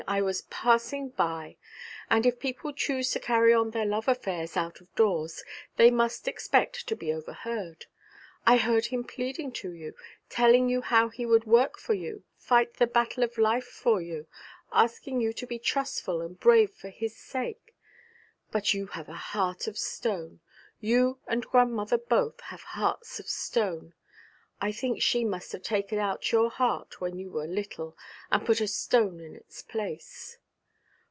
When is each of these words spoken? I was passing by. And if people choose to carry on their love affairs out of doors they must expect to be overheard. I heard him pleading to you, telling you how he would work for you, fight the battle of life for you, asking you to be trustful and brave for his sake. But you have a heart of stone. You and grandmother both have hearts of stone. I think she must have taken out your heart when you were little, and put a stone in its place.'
I 0.07 0.19
was 0.21 0.41
passing 0.41 1.09
by. 1.09 1.57
And 2.09 2.25
if 2.25 2.39
people 2.39 2.73
choose 2.73 3.11
to 3.11 3.19
carry 3.19 3.53
on 3.53 3.69
their 3.69 3.85
love 3.85 4.07
affairs 4.07 4.57
out 4.57 4.81
of 4.81 4.93
doors 4.95 5.43
they 5.77 5.91
must 5.91 6.27
expect 6.27 6.87
to 6.87 6.95
be 6.95 7.13
overheard. 7.13 7.85
I 8.45 8.57
heard 8.57 8.87
him 8.87 9.03
pleading 9.03 9.51
to 9.53 9.71
you, 9.71 9.93
telling 10.27 10.67
you 10.67 10.81
how 10.81 11.09
he 11.09 11.25
would 11.27 11.45
work 11.45 11.77
for 11.77 11.93
you, 11.93 12.23
fight 12.35 12.73
the 12.73 12.87
battle 12.87 13.21
of 13.23 13.37
life 13.37 13.67
for 13.67 14.01
you, 14.01 14.25
asking 14.73 15.21
you 15.21 15.33
to 15.33 15.45
be 15.47 15.59
trustful 15.59 16.19
and 16.21 16.37
brave 16.37 16.71
for 16.71 16.89
his 16.89 17.15
sake. 17.15 17.75
But 18.51 18.73
you 18.73 18.87
have 18.87 19.07
a 19.07 19.13
heart 19.13 19.67
of 19.67 19.77
stone. 19.77 20.39
You 20.81 21.19
and 21.27 21.45
grandmother 21.45 21.99
both 21.99 22.41
have 22.41 22.61
hearts 22.63 23.19
of 23.19 23.29
stone. 23.29 23.93
I 24.63 24.71
think 24.71 25.01
she 25.01 25.25
must 25.25 25.53
have 25.53 25.63
taken 25.63 25.97
out 25.97 26.31
your 26.31 26.51
heart 26.51 27.01
when 27.01 27.17
you 27.17 27.31
were 27.31 27.47
little, 27.47 27.97
and 28.31 28.45
put 28.45 28.61
a 28.61 28.67
stone 28.67 29.19
in 29.19 29.35
its 29.35 29.63
place.' 29.63 30.37